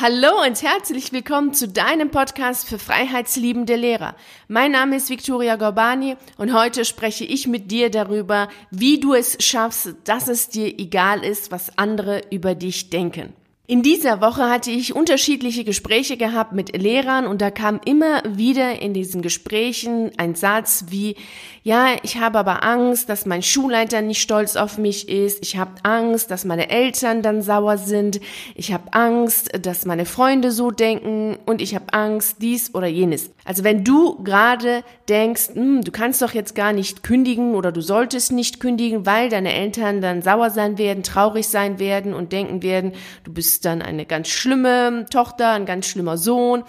Hallo 0.00 0.46
und 0.46 0.62
herzlich 0.62 1.12
willkommen 1.12 1.52
zu 1.52 1.68
deinem 1.68 2.10
Podcast 2.10 2.66
für 2.66 2.78
freiheitsliebende 2.78 3.76
Lehrer. 3.76 4.16
Mein 4.48 4.72
Name 4.72 4.96
ist 4.96 5.10
Victoria 5.10 5.56
Gorbani 5.56 6.16
und 6.38 6.54
heute 6.54 6.86
spreche 6.86 7.26
ich 7.26 7.46
mit 7.46 7.70
dir 7.70 7.90
darüber, 7.90 8.48
wie 8.70 8.98
du 8.98 9.12
es 9.12 9.36
schaffst, 9.44 9.94
dass 10.04 10.28
es 10.28 10.48
dir 10.48 10.68
egal 10.80 11.22
ist, 11.22 11.52
was 11.52 11.76
andere 11.76 12.22
über 12.30 12.54
dich 12.54 12.88
denken. 12.88 13.34
In 13.70 13.84
dieser 13.84 14.20
Woche 14.20 14.50
hatte 14.50 14.72
ich 14.72 14.96
unterschiedliche 14.96 15.62
Gespräche 15.62 16.16
gehabt 16.16 16.52
mit 16.52 16.76
Lehrern 16.76 17.28
und 17.28 17.40
da 17.40 17.52
kam 17.52 17.80
immer 17.84 18.20
wieder 18.26 18.82
in 18.82 18.94
diesen 18.94 19.22
Gesprächen 19.22 20.10
ein 20.16 20.34
Satz 20.34 20.86
wie, 20.88 21.14
ja, 21.62 21.90
ich 22.02 22.16
habe 22.16 22.40
aber 22.40 22.64
Angst, 22.64 23.08
dass 23.08 23.26
mein 23.26 23.44
Schulleiter 23.44 24.02
nicht 24.02 24.20
stolz 24.20 24.56
auf 24.56 24.76
mich 24.76 25.08
ist, 25.08 25.44
ich 25.44 25.56
habe 25.56 25.72
Angst, 25.84 26.32
dass 26.32 26.44
meine 26.44 26.68
Eltern 26.68 27.22
dann 27.22 27.42
sauer 27.42 27.78
sind, 27.78 28.20
ich 28.56 28.72
habe 28.72 28.92
Angst, 28.92 29.50
dass 29.64 29.86
meine 29.86 30.04
Freunde 30.04 30.50
so 30.50 30.72
denken. 30.72 31.38
Und 31.46 31.60
ich 31.60 31.74
habe 31.74 31.92
Angst, 31.92 32.38
dies 32.40 32.74
oder 32.74 32.86
jenes. 32.88 33.30
Also 33.44 33.62
wenn 33.62 33.84
du 33.84 34.22
gerade 34.24 34.82
denkst, 35.08 35.50
hm, 35.54 35.82
du 35.84 35.92
kannst 35.92 36.22
doch 36.22 36.32
jetzt 36.32 36.54
gar 36.54 36.72
nicht 36.72 37.02
kündigen 37.02 37.54
oder 37.54 37.72
du 37.72 37.82
solltest 37.82 38.32
nicht 38.32 38.58
kündigen, 38.58 39.06
weil 39.06 39.28
deine 39.28 39.52
Eltern 39.52 40.00
dann 40.00 40.22
sauer 40.22 40.50
sein 40.50 40.78
werden, 40.78 41.02
traurig 41.02 41.46
sein 41.46 41.78
werden 41.78 42.14
und 42.14 42.32
denken 42.32 42.62
werden, 42.62 42.92
du 43.24 43.32
bist 43.32 43.59
dann 43.64 43.82
eine 43.82 44.06
ganz 44.06 44.28
schlimme 44.28 45.06
Tochter, 45.10 45.50
ein 45.50 45.66
ganz 45.66 45.86
schlimmer 45.86 46.16
Sohn 46.16 46.64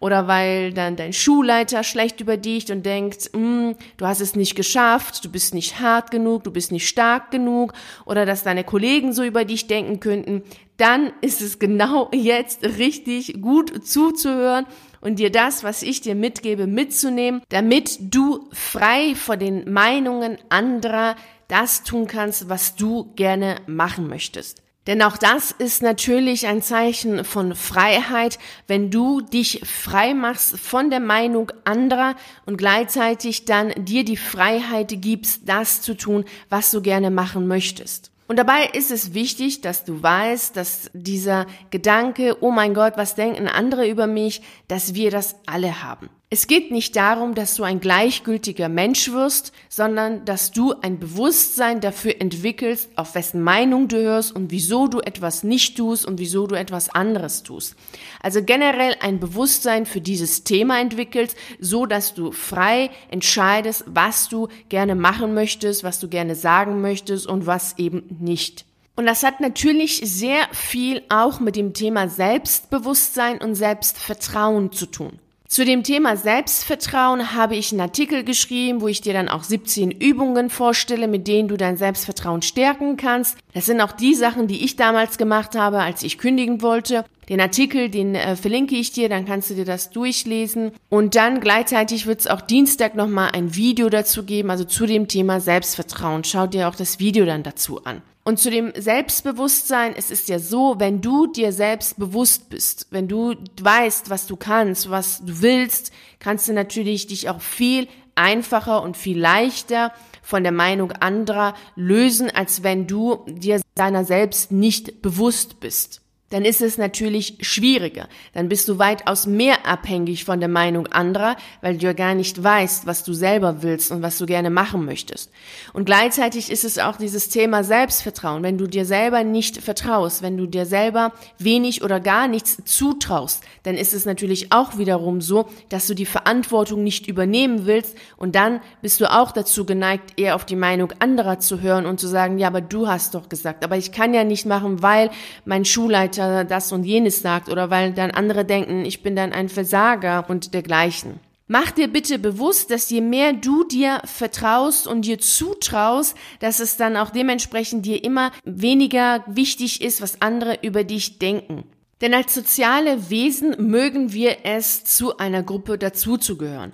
oder 0.00 0.26
weil 0.26 0.72
dann 0.72 0.96
dein 0.96 1.12
Schulleiter 1.12 1.84
schlecht 1.84 2.20
über 2.20 2.36
dich 2.36 2.70
und 2.72 2.84
denkt, 2.84 3.30
mm, 3.34 3.72
du 3.96 4.06
hast 4.06 4.20
es 4.20 4.34
nicht 4.34 4.54
geschafft, 4.56 5.24
du 5.24 5.30
bist 5.30 5.54
nicht 5.54 5.80
hart 5.80 6.10
genug, 6.10 6.44
du 6.44 6.50
bist 6.50 6.72
nicht 6.72 6.88
stark 6.88 7.30
genug 7.30 7.72
oder 8.04 8.26
dass 8.26 8.42
deine 8.42 8.64
Kollegen 8.64 9.12
so 9.12 9.22
über 9.22 9.44
dich 9.44 9.66
denken 9.66 10.00
könnten, 10.00 10.42
dann 10.76 11.12
ist 11.20 11.40
es 11.40 11.58
genau 11.58 12.10
jetzt 12.12 12.64
richtig 12.64 13.40
gut 13.40 13.86
zuzuhören 13.86 14.66
und 15.00 15.18
dir 15.18 15.30
das, 15.30 15.62
was 15.62 15.82
ich 15.82 16.00
dir 16.00 16.14
mitgebe, 16.14 16.66
mitzunehmen, 16.66 17.42
damit 17.50 17.98
du 18.00 18.48
frei 18.52 19.14
vor 19.14 19.36
den 19.36 19.72
Meinungen 19.72 20.38
anderer 20.48 21.16
das 21.48 21.84
tun 21.84 22.06
kannst, 22.06 22.48
was 22.48 22.76
du 22.76 23.12
gerne 23.14 23.56
machen 23.66 24.08
möchtest. 24.08 24.61
Denn 24.88 25.00
auch 25.02 25.16
das 25.16 25.52
ist 25.52 25.80
natürlich 25.80 26.48
ein 26.48 26.60
Zeichen 26.60 27.24
von 27.24 27.54
Freiheit, 27.54 28.40
wenn 28.66 28.90
du 28.90 29.20
dich 29.20 29.62
frei 29.64 30.12
machst 30.12 30.58
von 30.58 30.90
der 30.90 30.98
Meinung 30.98 31.52
anderer 31.64 32.16
und 32.46 32.56
gleichzeitig 32.56 33.44
dann 33.44 33.72
dir 33.76 34.04
die 34.04 34.16
Freiheit 34.16 34.92
gibst, 35.00 35.42
das 35.48 35.82
zu 35.82 35.94
tun, 35.94 36.24
was 36.48 36.72
du 36.72 36.82
gerne 36.82 37.12
machen 37.12 37.46
möchtest. 37.46 38.10
Und 38.26 38.38
dabei 38.38 38.70
ist 38.72 38.90
es 38.90 39.14
wichtig, 39.14 39.60
dass 39.60 39.84
du 39.84 40.02
weißt, 40.02 40.56
dass 40.56 40.90
dieser 40.94 41.46
Gedanke, 41.70 42.38
oh 42.40 42.50
mein 42.50 42.74
Gott, 42.74 42.94
was 42.96 43.14
denken 43.14 43.46
andere 43.46 43.86
über 43.88 44.06
mich, 44.06 44.42
dass 44.68 44.94
wir 44.94 45.10
das 45.10 45.36
alle 45.46 45.82
haben. 45.82 46.08
Es 46.32 46.46
geht 46.46 46.70
nicht 46.70 46.96
darum, 46.96 47.34
dass 47.34 47.56
du 47.56 47.62
ein 47.62 47.78
gleichgültiger 47.78 48.70
Mensch 48.70 49.12
wirst, 49.12 49.52
sondern 49.68 50.24
dass 50.24 50.50
du 50.50 50.72
ein 50.80 50.98
Bewusstsein 50.98 51.82
dafür 51.82 52.22
entwickelst, 52.22 52.88
auf 52.96 53.14
wessen 53.14 53.42
Meinung 53.42 53.86
du 53.86 53.98
hörst 53.98 54.34
und 54.34 54.50
wieso 54.50 54.86
du 54.86 55.00
etwas 55.00 55.44
nicht 55.44 55.76
tust 55.76 56.06
und 56.06 56.18
wieso 56.18 56.46
du 56.46 56.54
etwas 56.54 56.88
anderes 56.88 57.42
tust. 57.42 57.76
Also 58.22 58.42
generell 58.42 58.96
ein 59.00 59.20
Bewusstsein 59.20 59.84
für 59.84 60.00
dieses 60.00 60.42
Thema 60.42 60.80
entwickelst, 60.80 61.36
so 61.60 61.84
dass 61.84 62.14
du 62.14 62.32
frei 62.32 62.88
entscheidest, 63.10 63.84
was 63.88 64.30
du 64.30 64.48
gerne 64.70 64.94
machen 64.94 65.34
möchtest, 65.34 65.84
was 65.84 66.00
du 66.00 66.08
gerne 66.08 66.34
sagen 66.34 66.80
möchtest 66.80 67.26
und 67.26 67.44
was 67.44 67.78
eben 67.78 68.04
nicht. 68.20 68.64
Und 68.96 69.04
das 69.04 69.22
hat 69.22 69.40
natürlich 69.40 70.00
sehr 70.02 70.48
viel 70.52 71.02
auch 71.10 71.40
mit 71.40 71.56
dem 71.56 71.74
Thema 71.74 72.08
Selbstbewusstsein 72.08 73.38
und 73.42 73.54
Selbstvertrauen 73.54 74.72
zu 74.72 74.86
tun. 74.86 75.18
Zu 75.52 75.66
dem 75.66 75.82
Thema 75.82 76.16
Selbstvertrauen 76.16 77.34
habe 77.34 77.56
ich 77.56 77.72
einen 77.72 77.82
Artikel 77.82 78.24
geschrieben, 78.24 78.80
wo 78.80 78.88
ich 78.88 79.02
dir 79.02 79.12
dann 79.12 79.28
auch 79.28 79.44
17 79.44 79.90
Übungen 79.90 80.48
vorstelle, 80.48 81.08
mit 81.08 81.28
denen 81.28 81.46
du 81.46 81.58
dein 81.58 81.76
Selbstvertrauen 81.76 82.40
stärken 82.40 82.96
kannst. 82.96 83.36
Das 83.52 83.66
sind 83.66 83.82
auch 83.82 83.92
die 83.92 84.14
Sachen, 84.14 84.46
die 84.46 84.64
ich 84.64 84.76
damals 84.76 85.18
gemacht 85.18 85.54
habe, 85.54 85.80
als 85.80 86.04
ich 86.04 86.16
kündigen 86.16 86.62
wollte. 86.62 87.04
Den 87.28 87.40
Artikel, 87.40 87.88
den 87.88 88.14
äh, 88.14 88.34
verlinke 88.34 88.74
ich 88.74 88.92
dir, 88.92 89.08
dann 89.08 89.24
kannst 89.24 89.50
du 89.50 89.54
dir 89.54 89.64
das 89.64 89.90
durchlesen. 89.90 90.72
Und 90.88 91.14
dann 91.14 91.40
gleichzeitig 91.40 92.06
wird 92.06 92.20
es 92.20 92.26
auch 92.26 92.40
Dienstag 92.40 92.96
nochmal 92.96 93.30
ein 93.32 93.54
Video 93.54 93.88
dazu 93.88 94.24
geben, 94.24 94.50
also 94.50 94.64
zu 94.64 94.86
dem 94.86 95.06
Thema 95.06 95.40
Selbstvertrauen. 95.40 96.24
Schau 96.24 96.46
dir 96.46 96.68
auch 96.68 96.74
das 96.74 96.98
Video 96.98 97.24
dann 97.24 97.44
dazu 97.44 97.84
an. 97.84 98.02
Und 98.24 98.38
zu 98.38 98.50
dem 98.50 98.72
Selbstbewusstsein, 98.76 99.94
es 99.96 100.10
ist 100.10 100.28
ja 100.28 100.38
so, 100.38 100.76
wenn 100.78 101.00
du 101.00 101.26
dir 101.26 101.52
selbst 101.52 101.98
bewusst 101.98 102.50
bist, 102.50 102.86
wenn 102.90 103.08
du 103.08 103.34
weißt, 103.60 104.10
was 104.10 104.26
du 104.26 104.36
kannst, 104.36 104.90
was 104.90 105.24
du 105.24 105.42
willst, 105.42 105.92
kannst 106.20 106.48
du 106.48 106.52
natürlich 106.52 107.08
dich 107.08 107.28
auch 107.28 107.40
viel 107.40 107.88
einfacher 108.14 108.82
und 108.82 108.96
viel 108.96 109.18
leichter 109.18 109.92
von 110.22 110.44
der 110.44 110.52
Meinung 110.52 110.92
anderer 110.92 111.54
lösen, 111.74 112.30
als 112.30 112.62
wenn 112.62 112.86
du 112.86 113.24
dir 113.26 113.60
deiner 113.74 114.04
selbst 114.04 114.52
nicht 114.52 115.02
bewusst 115.02 115.58
bist 115.58 116.01
dann 116.32 116.46
ist 116.46 116.62
es 116.62 116.78
natürlich 116.78 117.36
schwieriger. 117.42 118.08
Dann 118.32 118.48
bist 118.48 118.66
du 118.66 118.78
weitaus 118.78 119.26
mehr 119.26 119.66
abhängig 119.66 120.24
von 120.24 120.40
der 120.40 120.48
Meinung 120.48 120.86
anderer, 120.86 121.36
weil 121.60 121.76
du 121.76 121.84
ja 121.84 121.92
gar 121.92 122.14
nicht 122.14 122.42
weißt, 122.42 122.86
was 122.86 123.04
du 123.04 123.12
selber 123.12 123.62
willst 123.62 123.92
und 123.92 124.00
was 124.00 124.16
du 124.16 124.24
gerne 124.24 124.48
machen 124.48 124.86
möchtest. 124.86 125.30
Und 125.74 125.84
gleichzeitig 125.84 126.50
ist 126.50 126.64
es 126.64 126.78
auch 126.78 126.96
dieses 126.96 127.28
Thema 127.28 127.64
Selbstvertrauen. 127.64 128.42
Wenn 128.42 128.56
du 128.56 128.66
dir 128.66 128.86
selber 128.86 129.24
nicht 129.24 129.58
vertraust, 129.62 130.22
wenn 130.22 130.38
du 130.38 130.46
dir 130.46 130.64
selber 130.64 131.12
wenig 131.38 131.84
oder 131.84 132.00
gar 132.00 132.28
nichts 132.28 132.56
zutraust, 132.64 133.44
dann 133.64 133.74
ist 133.74 133.92
es 133.92 134.06
natürlich 134.06 134.52
auch 134.52 134.78
wiederum 134.78 135.20
so, 135.20 135.48
dass 135.68 135.86
du 135.86 135.94
die 135.94 136.06
Verantwortung 136.06 136.82
nicht 136.82 137.08
übernehmen 137.08 137.66
willst 137.66 137.94
und 138.16 138.34
dann 138.34 138.60
bist 138.80 139.02
du 139.02 139.12
auch 139.12 139.32
dazu 139.32 139.66
geneigt, 139.66 140.18
eher 140.18 140.34
auf 140.34 140.46
die 140.46 140.56
Meinung 140.56 140.94
anderer 140.98 141.40
zu 141.40 141.60
hören 141.60 141.84
und 141.84 142.00
zu 142.00 142.08
sagen, 142.08 142.38
ja, 142.38 142.46
aber 142.46 142.62
du 142.62 142.88
hast 142.88 143.14
doch 143.14 143.28
gesagt, 143.28 143.64
aber 143.64 143.76
ich 143.76 143.92
kann 143.92 144.14
ja 144.14 144.24
nicht 144.24 144.46
machen, 144.46 144.82
weil 144.82 145.10
mein 145.44 145.66
Schulleiter 145.66 146.21
Mitarbeiter 146.22 146.44
das 146.44 146.72
und 146.72 146.84
jenes 146.84 147.22
sagt 147.22 147.48
oder 147.48 147.70
weil 147.70 147.92
dann 147.92 148.10
andere 148.10 148.44
denken, 148.44 148.84
ich 148.84 149.02
bin 149.02 149.16
dann 149.16 149.32
ein 149.32 149.48
Versager 149.48 150.28
und 150.28 150.54
dergleichen. 150.54 151.20
Mach 151.48 151.70
dir 151.70 151.88
bitte 151.88 152.18
bewusst, 152.18 152.70
dass 152.70 152.88
je 152.88 153.00
mehr 153.00 153.32
du 153.32 153.64
dir 153.64 154.00
vertraust 154.04 154.86
und 154.86 155.04
dir 155.04 155.18
zutraust, 155.18 156.16
dass 156.40 156.60
es 156.60 156.76
dann 156.76 156.96
auch 156.96 157.10
dementsprechend 157.10 157.84
dir 157.84 158.02
immer 158.04 158.30
weniger 158.44 159.22
wichtig 159.26 159.82
ist, 159.82 160.00
was 160.00 160.22
andere 160.22 160.58
über 160.62 160.84
dich 160.84 161.18
denken. 161.18 161.64
Denn 162.00 162.14
als 162.14 162.34
soziale 162.34 163.10
Wesen 163.10 163.54
mögen 163.58 164.12
wir 164.12 164.38
es, 164.44 164.84
zu 164.84 165.18
einer 165.18 165.42
Gruppe 165.42 165.78
dazuzugehören. 165.78 166.72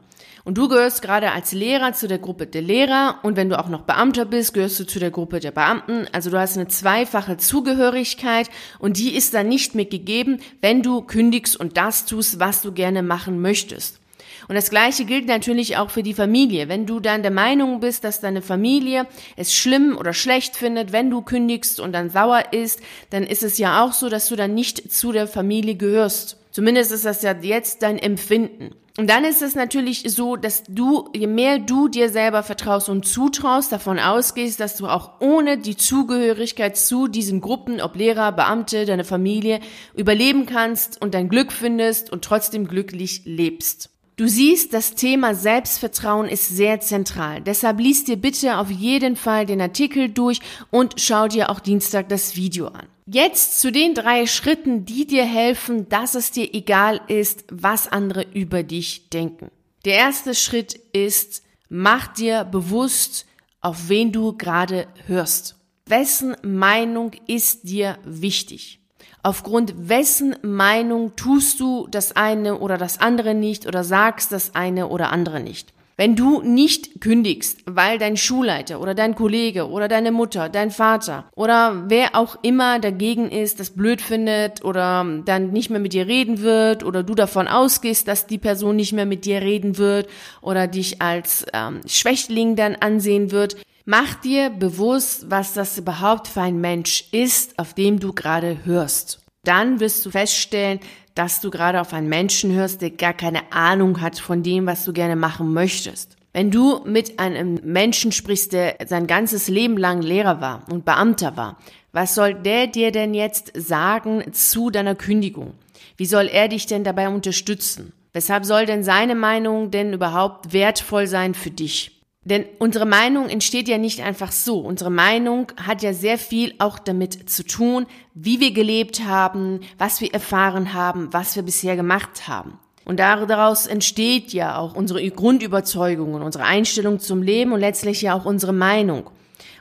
Und 0.48 0.56
du 0.56 0.66
gehörst 0.66 1.02
gerade 1.02 1.32
als 1.32 1.52
Lehrer 1.52 1.92
zu 1.92 2.08
der 2.08 2.16
Gruppe 2.16 2.46
der 2.46 2.62
Lehrer 2.62 3.18
und 3.22 3.36
wenn 3.36 3.50
du 3.50 3.58
auch 3.58 3.68
noch 3.68 3.82
Beamter 3.82 4.24
bist, 4.24 4.54
gehörst 4.54 4.80
du 4.80 4.86
zu 4.86 4.98
der 4.98 5.10
Gruppe 5.10 5.40
der 5.40 5.50
Beamten. 5.50 6.06
Also 6.12 6.30
du 6.30 6.40
hast 6.40 6.56
eine 6.56 6.68
zweifache 6.68 7.36
Zugehörigkeit 7.36 8.48
und 8.78 8.96
die 8.96 9.14
ist 9.14 9.34
dann 9.34 9.50
nicht 9.50 9.74
mehr 9.74 9.84
gegeben, 9.84 10.40
wenn 10.62 10.82
du 10.82 11.02
kündigst 11.02 11.54
und 11.54 11.76
das 11.76 12.06
tust, 12.06 12.40
was 12.40 12.62
du 12.62 12.72
gerne 12.72 13.02
machen 13.02 13.42
möchtest. 13.42 14.00
Und 14.48 14.54
das 14.54 14.70
Gleiche 14.70 15.04
gilt 15.04 15.26
natürlich 15.26 15.76
auch 15.76 15.90
für 15.90 16.02
die 16.02 16.14
Familie. 16.14 16.70
Wenn 16.70 16.86
du 16.86 16.98
dann 16.98 17.20
der 17.20 17.30
Meinung 17.30 17.80
bist, 17.80 18.02
dass 18.02 18.22
deine 18.22 18.40
Familie 18.40 19.06
es 19.36 19.52
schlimm 19.54 19.98
oder 19.98 20.14
schlecht 20.14 20.56
findet, 20.56 20.92
wenn 20.92 21.10
du 21.10 21.20
kündigst 21.20 21.78
und 21.78 21.92
dann 21.92 22.08
sauer 22.08 22.54
ist, 22.54 22.80
dann 23.10 23.24
ist 23.24 23.42
es 23.42 23.58
ja 23.58 23.84
auch 23.84 23.92
so, 23.92 24.08
dass 24.08 24.28
du 24.28 24.36
dann 24.36 24.54
nicht 24.54 24.90
zu 24.90 25.12
der 25.12 25.26
Familie 25.26 25.74
gehörst. 25.74 26.38
Zumindest 26.52 26.90
ist 26.90 27.04
das 27.04 27.20
ja 27.20 27.36
jetzt 27.38 27.82
dein 27.82 27.98
Empfinden. 27.98 28.74
Und 28.98 29.08
dann 29.08 29.24
ist 29.24 29.42
es 29.42 29.54
natürlich 29.54 30.02
so, 30.08 30.34
dass 30.34 30.64
du, 30.64 31.08
je 31.14 31.28
mehr 31.28 31.60
du 31.60 31.86
dir 31.86 32.08
selber 32.08 32.42
vertraust 32.42 32.88
und 32.88 33.06
zutraust, 33.06 33.70
davon 33.70 34.00
ausgehst, 34.00 34.58
dass 34.58 34.76
du 34.76 34.88
auch 34.88 35.20
ohne 35.20 35.56
die 35.56 35.76
Zugehörigkeit 35.76 36.76
zu 36.76 37.06
diesen 37.06 37.40
Gruppen, 37.40 37.80
ob 37.80 37.94
Lehrer, 37.94 38.32
Beamte, 38.32 38.86
deine 38.86 39.04
Familie, 39.04 39.60
überleben 39.94 40.46
kannst 40.46 41.00
und 41.00 41.14
dein 41.14 41.28
Glück 41.28 41.52
findest 41.52 42.10
und 42.10 42.24
trotzdem 42.24 42.66
glücklich 42.66 43.22
lebst. 43.24 43.90
Du 44.16 44.26
siehst, 44.26 44.74
das 44.74 44.96
Thema 44.96 45.36
Selbstvertrauen 45.36 46.26
ist 46.26 46.48
sehr 46.48 46.80
zentral. 46.80 47.40
Deshalb 47.40 47.78
liest 47.78 48.08
dir 48.08 48.16
bitte 48.16 48.58
auf 48.58 48.68
jeden 48.68 49.14
Fall 49.14 49.46
den 49.46 49.60
Artikel 49.60 50.08
durch 50.08 50.40
und 50.72 51.00
schau 51.00 51.28
dir 51.28 51.50
auch 51.50 51.60
Dienstag 51.60 52.08
das 52.08 52.34
Video 52.34 52.66
an. 52.66 52.88
Jetzt 53.10 53.58
zu 53.58 53.72
den 53.72 53.94
drei 53.94 54.26
Schritten, 54.26 54.84
die 54.84 55.06
dir 55.06 55.24
helfen, 55.24 55.88
dass 55.88 56.14
es 56.14 56.30
dir 56.30 56.52
egal 56.52 57.00
ist, 57.08 57.44
was 57.50 57.88
andere 57.88 58.26
über 58.34 58.62
dich 58.62 59.08
denken. 59.08 59.50
Der 59.86 59.94
erste 59.94 60.34
Schritt 60.34 60.74
ist, 60.92 61.42
mach 61.70 62.08
dir 62.08 62.44
bewusst, 62.44 63.24
auf 63.62 63.88
wen 63.88 64.12
du 64.12 64.36
gerade 64.36 64.88
hörst. 65.06 65.56
Wessen 65.86 66.36
Meinung 66.42 67.12
ist 67.26 67.70
dir 67.70 67.98
wichtig? 68.04 68.78
Aufgrund 69.22 69.88
wessen 69.88 70.36
Meinung 70.42 71.16
tust 71.16 71.60
du 71.60 71.86
das 71.90 72.14
eine 72.14 72.58
oder 72.58 72.76
das 72.76 73.00
andere 73.00 73.34
nicht 73.34 73.66
oder 73.66 73.84
sagst 73.84 74.32
das 74.32 74.54
eine 74.54 74.88
oder 74.88 75.12
andere 75.12 75.40
nicht? 75.40 75.72
Wenn 75.98 76.14
du 76.14 76.42
nicht 76.42 77.00
kündigst, 77.00 77.58
weil 77.66 77.98
dein 77.98 78.16
Schulleiter 78.16 78.80
oder 78.80 78.94
dein 78.94 79.16
Kollege 79.16 79.68
oder 79.68 79.88
deine 79.88 80.12
Mutter, 80.12 80.48
dein 80.48 80.70
Vater 80.70 81.28
oder 81.34 81.86
wer 81.88 82.14
auch 82.14 82.38
immer 82.42 82.78
dagegen 82.78 83.32
ist, 83.32 83.58
das 83.58 83.70
blöd 83.70 84.00
findet 84.00 84.64
oder 84.64 85.04
dann 85.24 85.50
nicht 85.50 85.70
mehr 85.70 85.80
mit 85.80 85.94
dir 85.94 86.06
reden 86.06 86.40
wird 86.40 86.84
oder 86.84 87.02
du 87.02 87.16
davon 87.16 87.48
ausgehst, 87.48 88.06
dass 88.06 88.28
die 88.28 88.38
Person 88.38 88.76
nicht 88.76 88.92
mehr 88.92 89.06
mit 89.06 89.24
dir 89.24 89.42
reden 89.42 89.76
wird 89.76 90.08
oder 90.40 90.68
dich 90.68 91.02
als 91.02 91.44
ähm, 91.52 91.80
Schwächling 91.84 92.54
dann 92.54 92.76
ansehen 92.76 93.32
wird, 93.32 93.56
mach 93.84 94.14
dir 94.14 94.50
bewusst, 94.50 95.28
was 95.28 95.52
das 95.52 95.78
überhaupt 95.78 96.28
für 96.28 96.42
ein 96.42 96.60
Mensch 96.60 97.08
ist, 97.10 97.58
auf 97.58 97.74
dem 97.74 97.98
du 97.98 98.12
gerade 98.12 98.58
hörst. 98.64 99.18
Dann 99.42 99.80
wirst 99.80 100.06
du 100.06 100.10
feststellen, 100.10 100.78
dass 101.18 101.40
du 101.40 101.50
gerade 101.50 101.80
auf 101.80 101.92
einen 101.92 102.08
Menschen 102.08 102.52
hörst, 102.52 102.80
der 102.80 102.90
gar 102.90 103.12
keine 103.12 103.52
Ahnung 103.52 104.00
hat 104.00 104.20
von 104.20 104.44
dem, 104.44 104.66
was 104.66 104.84
du 104.84 104.92
gerne 104.92 105.16
machen 105.16 105.52
möchtest. 105.52 106.16
Wenn 106.32 106.52
du 106.52 106.80
mit 106.84 107.18
einem 107.18 107.58
Menschen 107.64 108.12
sprichst, 108.12 108.52
der 108.52 108.76
sein 108.86 109.08
ganzes 109.08 109.48
Leben 109.48 109.76
lang 109.76 110.00
Lehrer 110.00 110.40
war 110.40 110.62
und 110.70 110.84
Beamter 110.84 111.36
war, 111.36 111.58
was 111.90 112.14
soll 112.14 112.34
der 112.34 112.68
dir 112.68 112.92
denn 112.92 113.14
jetzt 113.14 113.50
sagen 113.56 114.32
zu 114.32 114.70
deiner 114.70 114.94
Kündigung? 114.94 115.54
Wie 115.96 116.06
soll 116.06 116.28
er 116.32 116.46
dich 116.46 116.66
denn 116.66 116.84
dabei 116.84 117.08
unterstützen? 117.08 117.92
Weshalb 118.12 118.44
soll 118.44 118.66
denn 118.66 118.84
seine 118.84 119.16
Meinung 119.16 119.72
denn 119.72 119.92
überhaupt 119.92 120.52
wertvoll 120.52 121.08
sein 121.08 121.34
für 121.34 121.50
dich? 121.50 121.97
Denn 122.28 122.44
unsere 122.58 122.84
Meinung 122.84 123.30
entsteht 123.30 123.68
ja 123.68 123.78
nicht 123.78 124.02
einfach 124.02 124.32
so. 124.32 124.58
Unsere 124.58 124.90
Meinung 124.90 125.50
hat 125.56 125.82
ja 125.82 125.94
sehr 125.94 126.18
viel 126.18 126.54
auch 126.58 126.78
damit 126.78 127.30
zu 127.30 127.42
tun, 127.42 127.86
wie 128.12 128.38
wir 128.38 128.52
gelebt 128.52 129.06
haben, 129.06 129.60
was 129.78 130.02
wir 130.02 130.12
erfahren 130.12 130.74
haben, 130.74 131.10
was 131.10 131.36
wir 131.36 131.42
bisher 131.42 131.74
gemacht 131.74 132.28
haben. 132.28 132.58
Und 132.84 133.00
daraus 133.00 133.66
entsteht 133.66 134.34
ja 134.34 134.58
auch 134.58 134.74
unsere 134.74 135.08
Grundüberzeugungen, 135.10 136.20
unsere 136.20 136.44
Einstellung 136.44 137.00
zum 137.00 137.22
Leben 137.22 137.52
und 137.52 137.60
letztlich 137.60 138.02
ja 138.02 138.14
auch 138.14 138.26
unsere 138.26 138.52
Meinung. 138.52 139.08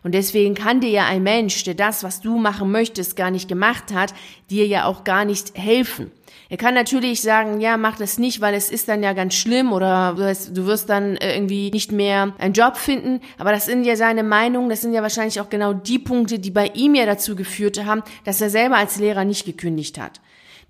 Und 0.04 0.14
deswegen 0.14 0.54
kann 0.54 0.82
dir 0.82 0.90
ja 0.90 1.06
ein 1.06 1.24
Mensch, 1.24 1.64
der 1.64 1.74
das, 1.74 2.04
was 2.04 2.20
du 2.20 2.38
machen 2.38 2.70
möchtest, 2.70 3.16
gar 3.16 3.32
nicht 3.32 3.48
gemacht 3.48 3.94
hat, 3.94 4.14
dir 4.50 4.68
ja 4.68 4.86
auch 4.86 5.06
gar 5.06 5.24
nicht 5.24 5.58
helfen. 5.58 6.12
Er 6.50 6.58
kann 6.58 6.74
natürlich 6.74 7.22
sagen, 7.22 7.60
ja, 7.60 7.76
mach 7.76 7.98
das 7.98 8.18
nicht, 8.18 8.40
weil 8.40 8.54
es 8.54 8.70
ist 8.70 8.88
dann 8.88 9.04
ja 9.04 9.14
ganz 9.14 9.34
schlimm 9.34 9.74
oder 9.74 10.14
du 10.16 10.66
wirst 10.66 10.90
dann 10.90 11.18
äh, 11.18 11.36
irgendwie 11.36 11.72
nicht 11.72 11.92
mehr 11.92 12.34
einen 12.38 12.54
Job 12.54 12.78
finden. 12.78 13.20
Aber 13.38 13.52
das 13.52 13.66
sind 13.66 13.84
ja 13.84 13.96
seine 13.96 14.24
Meinungen, 14.24 14.70
das 14.70 14.82
sind 14.82 14.94
ja 14.94 15.02
wahrscheinlich 15.02 15.42
auch 15.42 15.50
genau 15.50 15.74
die 15.74 16.00
Punkte, 16.00 16.40
die 16.40 16.52
bei 16.52 16.68
ihm 16.74 16.96
ja 16.96 17.06
dazu 17.06 17.36
geführt 17.36 17.84
haben, 17.84 18.02
dass 18.24 18.40
er 18.40 18.50
selber 18.50 18.78
als 18.78 18.98
Lehrer 18.98 19.26
nicht 19.26 19.46
gekündigt 19.46 20.00
hat. 20.00 20.22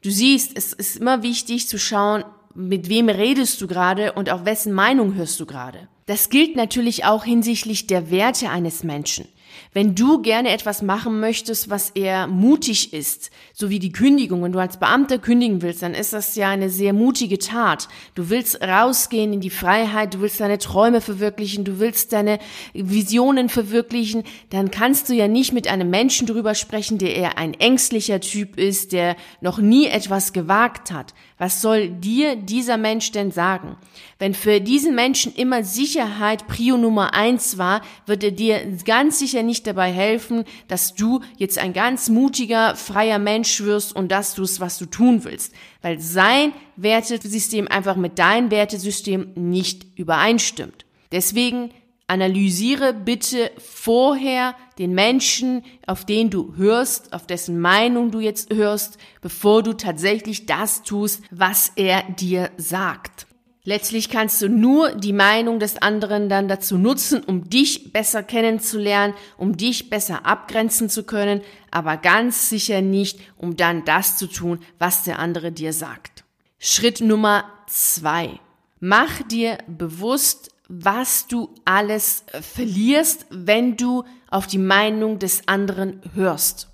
Du 0.03 0.09
siehst, 0.09 0.57
es 0.57 0.73
ist 0.73 0.97
immer 0.97 1.21
wichtig 1.21 1.67
zu 1.67 1.77
schauen, 1.77 2.23
mit 2.55 2.89
wem 2.89 3.07
redest 3.09 3.61
du 3.61 3.67
gerade 3.67 4.13
und 4.13 4.31
auf 4.31 4.45
wessen 4.45 4.73
Meinung 4.73 5.13
hörst 5.13 5.39
du 5.39 5.45
gerade. 5.45 5.87
Das 6.07 6.29
gilt 6.29 6.55
natürlich 6.55 7.05
auch 7.05 7.23
hinsichtlich 7.23 7.85
der 7.85 8.09
Werte 8.09 8.49
eines 8.49 8.83
Menschen. 8.83 9.27
Wenn 9.73 9.95
du 9.95 10.21
gerne 10.21 10.49
etwas 10.49 10.81
machen 10.81 11.19
möchtest, 11.19 11.69
was 11.69 11.91
eher 11.91 12.27
mutig 12.27 12.93
ist, 12.93 13.31
so 13.53 13.69
wie 13.69 13.79
die 13.79 13.91
Kündigung, 13.91 14.43
wenn 14.43 14.51
du 14.51 14.59
als 14.59 14.77
Beamter 14.77 15.19
kündigen 15.19 15.61
willst, 15.61 15.81
dann 15.81 15.93
ist 15.93 16.13
das 16.13 16.35
ja 16.35 16.49
eine 16.49 16.69
sehr 16.69 16.93
mutige 16.93 17.37
Tat. 17.37 17.87
Du 18.15 18.29
willst 18.29 18.61
rausgehen 18.61 19.33
in 19.33 19.41
die 19.41 19.49
Freiheit, 19.49 20.13
du 20.13 20.21
willst 20.21 20.39
deine 20.39 20.57
Träume 20.57 21.01
verwirklichen, 21.01 21.63
du 21.63 21.79
willst 21.79 22.13
deine 22.13 22.39
Visionen 22.73 23.49
verwirklichen, 23.49 24.23
dann 24.49 24.71
kannst 24.71 25.09
du 25.09 25.13
ja 25.13 25.27
nicht 25.27 25.53
mit 25.53 25.67
einem 25.67 25.89
Menschen 25.89 26.27
drüber 26.27 26.55
sprechen, 26.55 26.97
der 26.97 27.15
eher 27.15 27.37
ein 27.37 27.53
ängstlicher 27.53 28.19
Typ 28.19 28.57
ist, 28.57 28.93
der 28.93 29.15
noch 29.41 29.59
nie 29.59 29.87
etwas 29.87 30.33
gewagt 30.33 30.91
hat. 30.91 31.13
Was 31.37 31.61
soll 31.61 31.89
dir 31.89 32.35
dieser 32.35 32.77
Mensch 32.77 33.11
denn 33.11 33.31
sagen? 33.31 33.77
Wenn 34.17 34.33
für 34.33 34.59
diesen 34.59 34.95
Menschen 34.95 35.33
immer 35.35 35.63
Sicherheit 35.63 36.47
Prio 36.47 36.77
Nummer 36.77 37.13
eins 37.13 37.59
war, 37.59 37.81
wird 38.07 38.23
er 38.23 38.31
dir 38.31 38.61
ganz 38.85 39.19
sicher 39.19 39.43
nicht 39.43 39.56
dabei 39.63 39.91
helfen, 39.91 40.43
dass 40.67 40.93
du 40.93 41.21
jetzt 41.37 41.57
ein 41.57 41.73
ganz 41.73 42.09
mutiger, 42.09 42.75
freier 42.75 43.19
Mensch 43.19 43.61
wirst 43.61 43.95
und 43.95 44.11
das 44.11 44.35
tust, 44.35 44.59
was 44.59 44.77
du 44.77 44.85
tun 44.85 45.23
willst. 45.23 45.53
Weil 45.81 45.99
sein 45.99 46.53
Wertesystem 46.75 47.67
einfach 47.67 47.95
mit 47.95 48.19
deinem 48.19 48.51
Wertesystem 48.51 49.31
nicht 49.35 49.97
übereinstimmt. 49.97 50.85
Deswegen 51.11 51.71
Analysiere 52.09 52.93
bitte 52.93 53.51
vorher 53.57 54.55
den 54.79 54.93
Menschen, 54.93 55.63
auf 55.85 56.05
den 56.05 56.29
du 56.29 56.55
hörst, 56.55 57.11
auf 57.11 57.27
dessen 57.27 57.59
Meinung 57.59 58.11
du 58.11 58.21
jetzt 58.21 58.53
hörst, 58.53 58.97
bevor 59.19 59.61
du 59.61 59.73
tatsächlich 59.73 60.45
das 60.45 60.83
tust, 60.83 61.21
was 61.31 61.73
er 61.75 62.03
dir 62.03 62.49
sagt. 62.55 63.26
Letztlich 63.67 64.07
kannst 64.07 64.41
du 64.41 64.47
nur 64.47 64.95
die 64.95 65.11
Meinung 65.11 65.59
des 65.59 65.81
anderen 65.81 66.29
dann 66.29 66.47
dazu 66.47 66.77
nutzen, 66.77 67.21
um 67.21 67.49
dich 67.49 67.91
besser 67.91 68.23
kennenzulernen, 68.23 69.13
um 69.35 69.57
dich 69.57 69.89
besser 69.89 70.25
abgrenzen 70.25 70.89
zu 70.89 71.03
können, 71.03 71.41
aber 71.69 71.97
ganz 71.97 72.47
sicher 72.47 72.81
nicht, 72.81 73.19
um 73.35 73.57
dann 73.57 73.83
das 73.83 74.15
zu 74.15 74.27
tun, 74.27 74.59
was 74.79 75.03
der 75.03 75.19
andere 75.19 75.51
dir 75.51 75.73
sagt. 75.73 76.23
Schritt 76.59 77.01
Nummer 77.01 77.43
zwei. 77.67 78.39
Mach 78.79 79.21
dir 79.23 79.57
bewusst, 79.67 80.51
was 80.69 81.27
du 81.27 81.53
alles 81.65 82.23
verlierst, 82.39 83.25
wenn 83.31 83.75
du 83.75 84.05
auf 84.29 84.47
die 84.47 84.59
Meinung 84.59 85.19
des 85.19 85.45
anderen 85.49 85.99
hörst. 86.13 86.69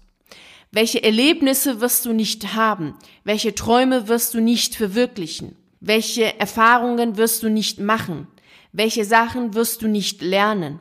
Welche 0.71 1.03
Erlebnisse 1.03 1.81
wirst 1.81 2.05
du 2.05 2.13
nicht 2.13 2.53
haben? 2.53 2.93
Welche 3.23 3.55
Träume 3.55 4.07
wirst 4.07 4.35
du 4.35 4.41
nicht 4.41 4.75
verwirklichen? 4.75 5.55
Welche 5.85 6.39
Erfahrungen 6.39 7.17
wirst 7.17 7.43
du 7.43 7.49
nicht 7.49 7.77
machen? 7.81 8.27
Welche 8.71 9.03
Sachen 9.03 9.53
wirst 9.53 9.81
du 9.81 9.89
nicht 9.89 10.21
lernen? 10.21 10.79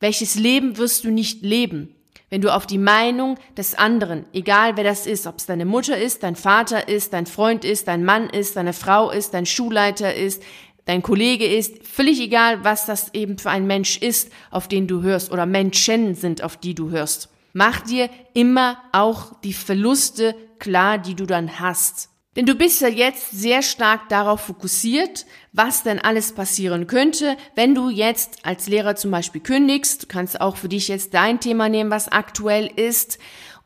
Welches 0.00 0.36
Leben 0.36 0.78
wirst 0.78 1.04
du 1.04 1.10
nicht 1.10 1.42
leben? 1.42 1.94
Wenn 2.30 2.40
du 2.40 2.54
auf 2.54 2.66
die 2.66 2.78
Meinung 2.78 3.36
des 3.58 3.74
anderen, 3.74 4.24
egal 4.32 4.78
wer 4.78 4.84
das 4.84 5.06
ist, 5.06 5.26
ob 5.26 5.36
es 5.36 5.44
deine 5.44 5.66
Mutter 5.66 5.98
ist, 5.98 6.22
dein 6.22 6.34
Vater 6.34 6.88
ist, 6.88 7.12
dein 7.12 7.26
Freund 7.26 7.62
ist, 7.62 7.88
dein 7.88 8.06
Mann 8.06 8.30
ist, 8.30 8.56
deine 8.56 8.72
Frau 8.72 9.10
ist, 9.10 9.34
dein 9.34 9.44
Schulleiter 9.44 10.14
ist, 10.14 10.42
dein 10.86 11.02
Kollege 11.02 11.44
ist, 11.44 11.86
völlig 11.86 12.18
egal, 12.18 12.64
was 12.64 12.86
das 12.86 13.12
eben 13.12 13.36
für 13.36 13.50
ein 13.50 13.66
Mensch 13.66 13.98
ist, 13.98 14.32
auf 14.50 14.66
den 14.66 14.86
du 14.86 15.02
hörst 15.02 15.30
oder 15.30 15.44
Menschen 15.44 16.14
sind, 16.14 16.42
auf 16.42 16.56
die 16.56 16.74
du 16.74 16.88
hörst. 16.88 17.28
Mach 17.52 17.82
dir 17.82 18.08
immer 18.32 18.78
auch 18.92 19.38
die 19.42 19.52
Verluste 19.52 20.34
klar, 20.58 20.96
die 20.96 21.16
du 21.16 21.26
dann 21.26 21.60
hast. 21.60 22.08
Denn 22.38 22.46
du 22.46 22.54
bist 22.54 22.80
ja 22.80 22.86
jetzt 22.86 23.32
sehr 23.32 23.62
stark 23.62 24.08
darauf 24.10 24.42
fokussiert, 24.42 25.26
was 25.52 25.82
denn 25.82 25.98
alles 25.98 26.32
passieren 26.32 26.86
könnte, 26.86 27.36
wenn 27.56 27.74
du 27.74 27.90
jetzt 27.90 28.46
als 28.46 28.68
Lehrer 28.68 28.94
zum 28.94 29.10
Beispiel 29.10 29.40
kündigst. 29.40 30.04
Du 30.04 30.06
kannst 30.06 30.40
auch 30.40 30.56
für 30.56 30.68
dich 30.68 30.86
jetzt 30.86 31.14
dein 31.14 31.40
Thema 31.40 31.68
nehmen, 31.68 31.90
was 31.90 32.06
aktuell 32.06 32.70
ist. 32.76 33.18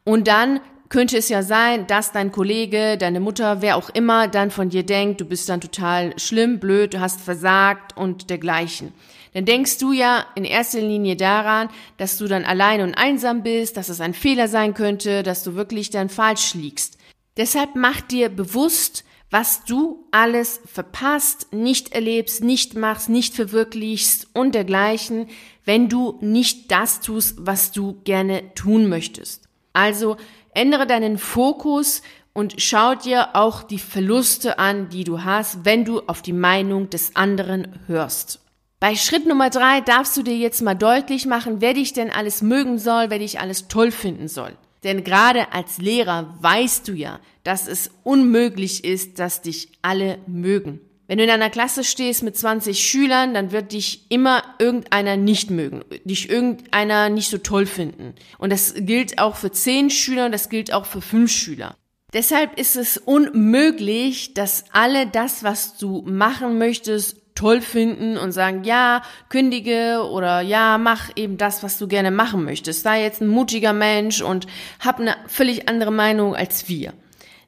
Und 0.05 0.27
dann 0.27 0.61
könnte 0.89 1.19
es 1.19 1.29
ja 1.29 1.43
sein, 1.43 1.87
dass 1.87 2.13
dein 2.13 2.33
Kollege, 2.33 2.97
deine 2.97 3.21
Mutter, 3.21 3.61
wer 3.61 3.77
auch 3.77 3.91
immer 3.91 4.27
dann 4.27 4.51
von 4.51 4.71
dir 4.71 4.87
denkt, 4.87 5.21
du 5.21 5.27
bist 5.27 5.51
dann 5.51 5.61
total 5.61 6.19
schlimm, 6.19 6.59
blöd, 6.59 6.95
du 6.95 7.01
hast 7.01 7.21
versagt 7.21 7.95
und 7.99 8.31
dergleichen. 8.31 8.95
Dann 9.35 9.45
denkst 9.45 9.77
du 9.79 9.93
ja 9.93 10.25
in 10.35 10.47
erster 10.47 10.81
Linie 10.81 11.17
daran, 11.17 11.69
dass 11.99 12.17
du 12.17 12.27
dann 12.27 12.47
allein 12.47 12.81
und 12.81 12.95
einsam 12.95 13.43
bist, 13.43 13.77
dass 13.77 13.91
es 13.91 14.01
ein 14.01 14.15
Fehler 14.15 14.49
sein 14.49 14.73
könnte, 14.73 15.23
dass 15.23 15.45
du 15.45 15.57
wirklich 15.57 15.91
dann 15.91 16.09
falsch 16.09 16.55
liegst. 16.55 16.97
Deshalb 17.37 17.75
mach 17.75 18.01
dir 18.01 18.29
bewusst, 18.29 19.05
was 19.31 19.65
du 19.65 20.07
alles 20.11 20.61
verpasst, 20.67 21.53
nicht 21.53 21.93
erlebst, 21.93 22.45
nicht 22.45 22.75
machst, 22.75 23.09
nicht 23.09 23.35
verwirklichst 23.35 24.29
und 24.35 24.55
dergleichen, 24.55 25.29
wenn 25.65 25.89
du 25.89 26.19
nicht 26.21 26.71
das 26.71 27.01
tust, 27.01 27.37
was 27.39 27.73
du 27.73 28.01
gerne 28.05 28.55
tun 28.55 28.89
möchtest. 28.89 29.49
Also 29.73 30.19
Ändere 30.55 30.87
deinen 30.87 31.17
Fokus 31.17 32.03
und 32.35 32.61
schau 32.61 32.95
dir 32.95 33.35
auch 33.35 33.63
die 33.63 33.79
Verluste 33.79 34.59
an, 34.59 34.91
die 34.91 35.05
du 35.05 35.25
hast, 35.25 35.65
wenn 35.65 35.85
du 35.85 36.01
auf 36.07 36.21
die 36.21 36.35
Meinung 36.35 36.91
des 36.91 37.17
anderen 37.17 37.81
hörst. 37.87 38.41
Bei 38.81 38.95
Schritt 38.97 39.27
Nummer 39.27 39.49
drei 39.49 39.81
darfst 39.81 40.17
du 40.17 40.23
dir 40.23 40.37
jetzt 40.37 40.61
mal 40.61 40.75
deutlich 40.75 41.25
machen, 41.25 41.61
wer 41.61 41.73
dich 41.73 41.93
denn 41.93 42.11
alles 42.11 42.43
mögen 42.43 42.79
soll, 42.79 43.09
wer 43.09 43.19
dich 43.19 43.41
alles 43.41 43.69
toll 43.69 43.91
finden 43.93 44.29
soll. 44.29 44.57
Denn 44.85 45.05
gerade 45.05 45.53
als 45.53 45.79
Lehrer 45.79 46.37
weißt 46.41 46.89
du 46.89 46.93
ja, 46.93 47.21
dass 47.45 47.69
es 47.69 47.91
unmöglich 48.03 48.85
ist, 48.85 49.19
dass 49.19 49.43
dich 49.43 49.69
alle 49.83 50.19
mögen. 50.27 50.81
Wenn 51.09 51.19
du 51.19 51.25
in 51.25 51.31
einer 51.31 51.51
Klasse 51.51 51.85
stehst 51.85 52.23
mit 52.23 52.37
20 52.37 52.81
Schülern, 52.81 53.35
dann 53.35 53.53
wird 53.53 53.73
dich 53.73 54.07
immer 54.09 54.43
irgendeiner 54.59 55.17
nicht 55.17 55.51
mögen, 55.51 55.85
dich 56.05 56.31
irgendeiner 56.31 57.11
nicht 57.11 57.29
so 57.29 57.39
toll 57.39 57.67
finden. 57.67 58.15
Und 58.39 58.51
das 58.51 58.75
gilt 58.77 59.19
auch 59.19 59.37
für 59.37 59.53
10 59.53 59.91
Schüler 59.91 60.27
und 60.27 60.33
das 60.33 60.49
gilt 60.49 60.73
auch 60.73 60.87
für 60.87 61.03
5 61.03 61.31
Schüler. 61.31 61.77
Deshalb 62.15 62.59
ist 62.59 62.77
es 62.77 62.99
unmöglich, 62.99 64.35
dass 64.35 64.65
alle 64.73 65.07
das, 65.07 65.43
was 65.45 65.79
du 65.79 66.03
machen 66.03 66.59
möchtest, 66.59 67.22
toll 67.35 67.61
finden 67.61 68.17
und 68.17 68.33
sagen, 68.33 68.65
ja, 68.65 69.03
kündige 69.29 70.03
oder 70.11 70.41
ja, 70.41 70.79
mach 70.79 71.11
eben 71.17 71.39
das, 71.39 71.63
was 71.63 71.79
du 71.79 71.89
gerne 71.89 72.11
machen 72.11 72.45
möchtest. 72.45 72.83
Sei 72.83 73.03
jetzt 73.03 73.21
ein 73.21 73.29
mutiger 73.29 73.73
Mensch 73.73 74.21
und 74.21 74.47
hab 74.81 75.01
eine 75.01 75.17
völlig 75.27 75.69
andere 75.69 75.93
Meinung 75.93 76.35
als 76.35 76.69
wir. 76.69 76.93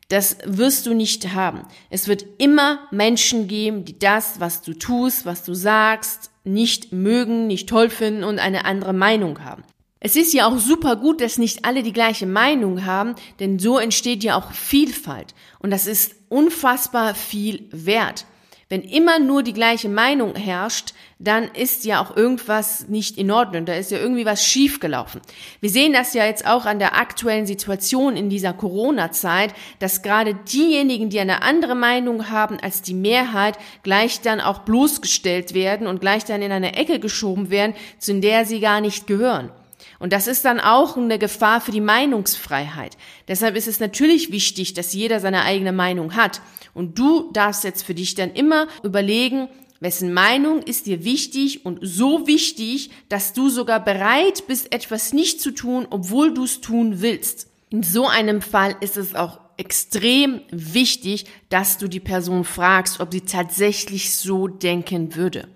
Das 0.08 0.36
wirst 0.44 0.86
du 0.86 0.94
nicht 0.94 1.34
haben. 1.34 1.62
Es 1.90 2.08
wird 2.08 2.24
immer 2.38 2.80
Menschen 2.90 3.48
geben, 3.48 3.84
die 3.84 3.98
das, 3.98 4.38
was 4.38 4.62
du 4.62 4.74
tust, 4.74 5.24
was 5.24 5.44
du 5.44 5.54
sagst, 5.54 6.30
nicht 6.44 6.92
mögen, 6.92 7.46
nicht 7.46 7.68
toll 7.68 7.88
finden 7.88 8.22
und 8.22 8.38
eine 8.38 8.66
andere 8.66 8.92
Meinung 8.92 9.42
haben. 9.44 9.64
Es 10.00 10.16
ist 10.16 10.34
ja 10.34 10.46
auch 10.46 10.58
super 10.58 10.96
gut, 10.96 11.22
dass 11.22 11.38
nicht 11.38 11.64
alle 11.64 11.82
die 11.82 11.94
gleiche 11.94 12.26
Meinung 12.26 12.84
haben, 12.84 13.14
denn 13.40 13.58
so 13.58 13.78
entsteht 13.78 14.22
ja 14.22 14.36
auch 14.36 14.52
Vielfalt. 14.52 15.34
Und 15.60 15.70
das 15.70 15.86
ist 15.86 16.14
unfassbar 16.28 17.14
viel 17.14 17.66
wert. 17.70 18.26
Wenn 18.68 18.82
immer 18.82 19.18
nur 19.18 19.42
die 19.42 19.52
gleiche 19.52 19.88
Meinung 19.88 20.34
herrscht, 20.34 20.94
dann 21.18 21.44
ist 21.44 21.84
ja 21.84 22.02
auch 22.02 22.16
irgendwas 22.16 22.88
nicht 22.88 23.18
in 23.18 23.30
Ordnung. 23.30 23.66
Da 23.66 23.74
ist 23.74 23.90
ja 23.90 23.98
irgendwie 23.98 24.24
was 24.24 24.44
schiefgelaufen. 24.44 25.20
Wir 25.60 25.70
sehen 25.70 25.92
das 25.92 26.14
ja 26.14 26.24
jetzt 26.24 26.46
auch 26.46 26.64
an 26.64 26.78
der 26.78 26.96
aktuellen 26.96 27.46
Situation 27.46 28.16
in 28.16 28.30
dieser 28.30 28.52
Corona-Zeit, 28.52 29.54
dass 29.78 30.02
gerade 30.02 30.34
diejenigen, 30.34 31.10
die 31.10 31.20
eine 31.20 31.42
andere 31.42 31.74
Meinung 31.74 32.30
haben 32.30 32.58
als 32.60 32.82
die 32.82 32.94
Mehrheit, 32.94 33.58
gleich 33.82 34.20
dann 34.22 34.40
auch 34.40 34.60
bloßgestellt 34.60 35.54
werden 35.54 35.86
und 35.86 36.00
gleich 36.00 36.24
dann 36.24 36.42
in 36.42 36.52
eine 36.52 36.76
Ecke 36.76 37.00
geschoben 37.00 37.50
werden, 37.50 37.74
zu 37.98 38.18
der 38.20 38.44
sie 38.44 38.60
gar 38.60 38.80
nicht 38.80 39.06
gehören. 39.06 39.50
Und 39.98 40.12
das 40.12 40.26
ist 40.26 40.44
dann 40.44 40.60
auch 40.60 40.96
eine 40.96 41.18
Gefahr 41.18 41.60
für 41.60 41.70
die 41.70 41.80
Meinungsfreiheit. 41.80 42.96
Deshalb 43.28 43.56
ist 43.56 43.68
es 43.68 43.80
natürlich 43.80 44.32
wichtig, 44.32 44.74
dass 44.74 44.92
jeder 44.92 45.20
seine 45.20 45.44
eigene 45.44 45.72
Meinung 45.72 46.16
hat. 46.16 46.40
Und 46.74 46.98
du 46.98 47.30
darfst 47.32 47.64
jetzt 47.64 47.84
für 47.84 47.94
dich 47.94 48.14
dann 48.14 48.32
immer 48.32 48.66
überlegen, 48.82 49.48
wessen 49.80 50.12
Meinung 50.12 50.62
ist 50.62 50.86
dir 50.86 51.04
wichtig 51.04 51.64
und 51.64 51.78
so 51.82 52.26
wichtig, 52.26 52.90
dass 53.08 53.32
du 53.32 53.48
sogar 53.48 53.84
bereit 53.84 54.46
bist, 54.46 54.72
etwas 54.72 55.12
nicht 55.12 55.40
zu 55.40 55.52
tun, 55.52 55.86
obwohl 55.90 56.34
du 56.34 56.44
es 56.44 56.60
tun 56.60 57.00
willst. 57.00 57.48
In 57.70 57.82
so 57.82 58.06
einem 58.06 58.40
Fall 58.40 58.76
ist 58.80 58.96
es 58.96 59.14
auch 59.14 59.40
extrem 59.56 60.40
wichtig, 60.50 61.26
dass 61.48 61.78
du 61.78 61.88
die 61.88 62.00
Person 62.00 62.44
fragst, 62.44 63.00
ob 63.00 63.12
sie 63.12 63.22
tatsächlich 63.22 64.14
so 64.14 64.48
denken 64.48 65.14
würde. 65.14 65.48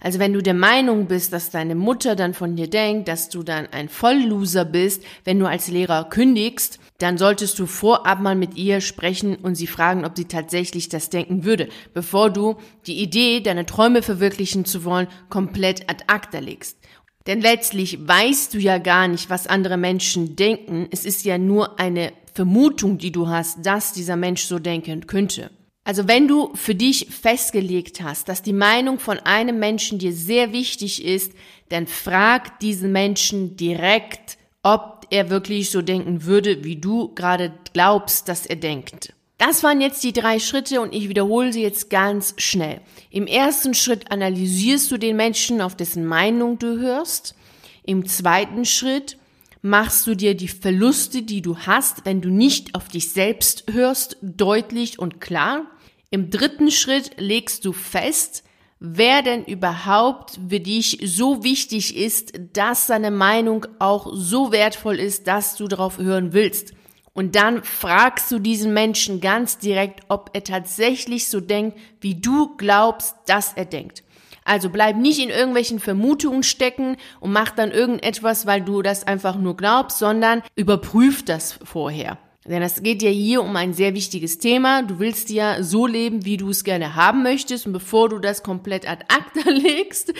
Also 0.00 0.18
wenn 0.18 0.32
du 0.32 0.42
der 0.42 0.54
Meinung 0.54 1.06
bist, 1.06 1.32
dass 1.32 1.50
deine 1.50 1.74
Mutter 1.74 2.16
dann 2.16 2.32
von 2.32 2.56
dir 2.56 2.68
denkt, 2.68 3.08
dass 3.08 3.28
du 3.28 3.42
dann 3.42 3.66
ein 3.66 3.88
Vollloser 3.88 4.64
bist, 4.64 5.04
wenn 5.24 5.38
du 5.38 5.46
als 5.46 5.68
Lehrer 5.68 6.08
kündigst, 6.08 6.79
dann 7.00 7.18
solltest 7.18 7.58
du 7.58 7.66
vorab 7.66 8.20
mal 8.20 8.36
mit 8.36 8.56
ihr 8.56 8.80
sprechen 8.80 9.36
und 9.36 9.54
sie 9.54 9.66
fragen, 9.66 10.04
ob 10.04 10.16
sie 10.16 10.26
tatsächlich 10.26 10.88
das 10.88 11.10
denken 11.10 11.44
würde, 11.44 11.68
bevor 11.94 12.30
du 12.30 12.56
die 12.86 13.00
Idee, 13.00 13.40
deine 13.40 13.66
Träume 13.66 14.02
verwirklichen 14.02 14.64
zu 14.64 14.84
wollen, 14.84 15.08
komplett 15.30 15.88
ad 15.88 16.04
acta 16.06 16.38
legst. 16.38 16.78
Denn 17.26 17.40
letztlich 17.40 18.06
weißt 18.06 18.54
du 18.54 18.58
ja 18.58 18.78
gar 18.78 19.08
nicht, 19.08 19.30
was 19.30 19.46
andere 19.46 19.76
Menschen 19.76 20.36
denken. 20.36 20.88
Es 20.90 21.04
ist 21.04 21.24
ja 21.24 21.38
nur 21.38 21.78
eine 21.78 22.12
Vermutung, 22.34 22.98
die 22.98 23.12
du 23.12 23.28
hast, 23.28 23.64
dass 23.64 23.92
dieser 23.92 24.16
Mensch 24.16 24.42
so 24.42 24.58
denken 24.58 25.06
könnte. 25.06 25.50
Also 25.84 26.06
wenn 26.06 26.28
du 26.28 26.54
für 26.54 26.74
dich 26.74 27.06
festgelegt 27.10 28.02
hast, 28.02 28.28
dass 28.28 28.42
die 28.42 28.52
Meinung 28.52 28.98
von 28.98 29.18
einem 29.20 29.58
Menschen 29.58 29.98
dir 29.98 30.12
sehr 30.12 30.52
wichtig 30.52 31.04
ist, 31.04 31.32
dann 31.70 31.86
frag 31.86 32.60
diesen 32.60 32.92
Menschen 32.92 33.56
direkt, 33.56 34.38
ob 34.62 35.06
er 35.10 35.30
wirklich 35.30 35.70
so 35.70 35.82
denken 35.82 36.24
würde, 36.24 36.64
wie 36.64 36.76
du 36.76 37.14
gerade 37.14 37.52
glaubst, 37.72 38.28
dass 38.28 38.46
er 38.46 38.56
denkt. 38.56 39.14
Das 39.38 39.62
waren 39.62 39.80
jetzt 39.80 40.04
die 40.04 40.12
drei 40.12 40.38
Schritte 40.38 40.82
und 40.82 40.94
ich 40.94 41.08
wiederhole 41.08 41.50
sie 41.50 41.62
jetzt 41.62 41.88
ganz 41.88 42.34
schnell. 42.36 42.82
Im 43.10 43.26
ersten 43.26 43.72
Schritt 43.72 44.12
analysierst 44.12 44.90
du 44.90 44.98
den 44.98 45.16
Menschen, 45.16 45.62
auf 45.62 45.74
dessen 45.74 46.04
Meinung 46.04 46.58
du 46.58 46.78
hörst. 46.78 47.34
Im 47.82 48.06
zweiten 48.06 48.66
Schritt 48.66 49.16
machst 49.62 50.06
du 50.06 50.14
dir 50.14 50.34
die 50.34 50.48
Verluste, 50.48 51.22
die 51.22 51.40
du 51.40 51.56
hast, 51.56 52.04
wenn 52.04 52.20
du 52.20 52.28
nicht 52.28 52.74
auf 52.74 52.88
dich 52.88 53.12
selbst 53.12 53.64
hörst, 53.72 54.18
deutlich 54.20 54.98
und 54.98 55.22
klar. 55.22 55.64
Im 56.10 56.28
dritten 56.28 56.70
Schritt 56.70 57.12
legst 57.18 57.64
du 57.64 57.72
fest, 57.72 58.44
wer 58.80 59.22
denn 59.22 59.44
überhaupt 59.44 60.40
für 60.48 60.58
dich 60.58 60.98
so 61.04 61.44
wichtig 61.44 61.96
ist, 61.96 62.32
dass 62.54 62.86
seine 62.86 63.10
Meinung 63.10 63.66
auch 63.78 64.08
so 64.12 64.50
wertvoll 64.50 64.98
ist, 64.98 65.26
dass 65.26 65.54
du 65.56 65.68
darauf 65.68 65.98
hören 65.98 66.32
willst. 66.32 66.72
Und 67.12 67.36
dann 67.36 67.62
fragst 67.62 68.30
du 68.32 68.38
diesen 68.38 68.72
Menschen 68.72 69.20
ganz 69.20 69.58
direkt, 69.58 70.00
ob 70.08 70.30
er 70.32 70.44
tatsächlich 70.44 71.28
so 71.28 71.40
denkt, 71.40 71.78
wie 72.00 72.14
du 72.14 72.56
glaubst, 72.56 73.14
dass 73.26 73.52
er 73.52 73.66
denkt. 73.66 74.02
Also 74.44 74.70
bleib 74.70 74.96
nicht 74.96 75.20
in 75.20 75.28
irgendwelchen 75.28 75.80
Vermutungen 75.80 76.42
stecken 76.42 76.96
und 77.20 77.32
mach 77.32 77.50
dann 77.50 77.72
irgendetwas, 77.72 78.46
weil 78.46 78.62
du 78.62 78.80
das 78.80 79.06
einfach 79.06 79.36
nur 79.36 79.56
glaubst, 79.56 79.98
sondern 79.98 80.42
überprüf 80.56 81.24
das 81.24 81.58
vorher. 81.62 82.18
Denn 82.46 82.62
es 82.62 82.82
geht 82.82 83.02
ja 83.02 83.10
hier 83.10 83.42
um 83.42 83.54
ein 83.54 83.74
sehr 83.74 83.94
wichtiges 83.94 84.38
Thema. 84.38 84.82
Du 84.82 84.98
willst 84.98 85.28
ja 85.28 85.62
so 85.62 85.86
leben, 85.86 86.24
wie 86.24 86.38
du 86.38 86.48
es 86.48 86.64
gerne 86.64 86.94
haben 86.94 87.22
möchtest. 87.22 87.66
Und 87.66 87.74
bevor 87.74 88.08
du 88.08 88.18
das 88.18 88.42
komplett 88.42 88.88
ad 88.88 89.04
acta 89.08 89.50
legst, 89.50 90.14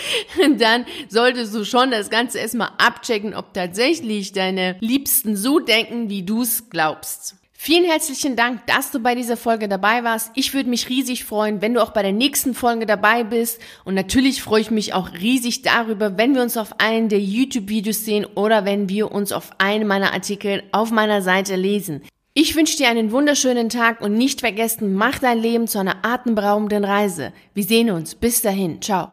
dann 0.58 0.84
solltest 1.08 1.54
du 1.54 1.64
schon 1.64 1.90
das 1.90 2.10
Ganze 2.10 2.38
erstmal 2.38 2.72
abchecken, 2.76 3.34
ob 3.34 3.54
tatsächlich 3.54 4.32
deine 4.32 4.76
Liebsten 4.80 5.34
so 5.34 5.60
denken, 5.60 6.10
wie 6.10 6.22
du 6.22 6.42
es 6.42 6.68
glaubst. 6.68 7.39
Vielen 7.62 7.84
herzlichen 7.84 8.36
Dank, 8.36 8.66
dass 8.66 8.90
du 8.90 9.00
bei 9.00 9.14
dieser 9.14 9.36
Folge 9.36 9.68
dabei 9.68 10.02
warst. 10.02 10.30
Ich 10.34 10.54
würde 10.54 10.70
mich 10.70 10.88
riesig 10.88 11.26
freuen, 11.26 11.60
wenn 11.60 11.74
du 11.74 11.82
auch 11.82 11.90
bei 11.90 12.00
der 12.00 12.10
nächsten 12.10 12.54
Folge 12.54 12.86
dabei 12.86 13.22
bist. 13.22 13.60
Und 13.84 13.92
natürlich 13.92 14.42
freue 14.42 14.62
ich 14.62 14.70
mich 14.70 14.94
auch 14.94 15.12
riesig 15.12 15.60
darüber, 15.60 16.16
wenn 16.16 16.34
wir 16.34 16.40
uns 16.40 16.56
auf 16.56 16.80
einen 16.80 17.10
der 17.10 17.20
YouTube-Videos 17.20 18.06
sehen 18.06 18.24
oder 18.34 18.64
wenn 18.64 18.88
wir 18.88 19.12
uns 19.12 19.30
auf 19.30 19.50
einen 19.58 19.86
meiner 19.86 20.14
Artikel 20.14 20.62
auf 20.72 20.90
meiner 20.90 21.20
Seite 21.20 21.54
lesen. 21.54 22.00
Ich 22.32 22.56
wünsche 22.56 22.78
dir 22.78 22.88
einen 22.88 23.12
wunderschönen 23.12 23.68
Tag 23.68 24.00
und 24.00 24.14
nicht 24.14 24.40
vergessen, 24.40 24.94
mach 24.94 25.18
dein 25.18 25.38
Leben 25.38 25.66
zu 25.68 25.80
einer 25.80 25.96
atemberaubenden 26.02 26.86
Reise. 26.86 27.34
Wir 27.52 27.64
sehen 27.64 27.90
uns. 27.90 28.14
Bis 28.14 28.40
dahin. 28.40 28.80
Ciao. 28.80 29.08